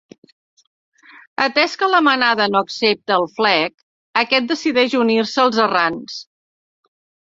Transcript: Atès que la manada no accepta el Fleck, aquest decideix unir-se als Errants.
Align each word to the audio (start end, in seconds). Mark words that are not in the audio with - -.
Atès 1.45 1.75
que 1.83 1.91
la 1.91 1.99
manada 2.07 2.49
no 2.55 2.63
accepta 2.67 3.19
el 3.21 3.29
Fleck, 3.37 3.87
aquest 4.25 4.53
decideix 4.57 5.01
unir-se 5.07 5.49
als 5.49 5.65
Errants. 5.71 6.23